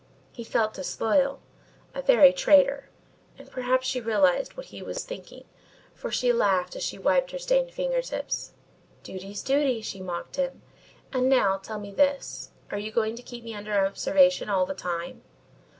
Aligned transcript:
He 0.31 0.43
felt 0.43 0.73
disloyal 0.73 1.41
a 1.93 2.01
very 2.01 2.33
traitor, 2.33 2.89
and 3.37 3.51
perhaps 3.51 3.85
she 3.85 4.01
realised 4.01 4.57
what 4.57 4.65
he 4.65 4.81
was 4.81 5.03
thinking, 5.03 5.43
for 5.93 6.09
she 6.09 6.33
laughed 6.33 6.75
as 6.75 6.81
she 6.81 6.97
wiped 6.97 7.29
her 7.29 7.37
stained 7.37 7.69
finger 7.69 8.01
tips. 8.01 8.53
"Duty's 9.03 9.43
duty," 9.43 9.79
she 9.83 10.01
mocked 10.01 10.37
him, 10.37 10.63
"and 11.13 11.29
now 11.29 11.57
tell 11.59 11.79
me 11.79 11.91
this 11.91 12.49
are 12.71 12.79
you 12.79 12.91
going 12.91 13.15
to 13.15 13.21
keep 13.21 13.43
me 13.43 13.53
under 13.53 13.85
observation 13.85 14.49
all 14.49 14.65
the 14.65 14.73
time?" 14.73 15.21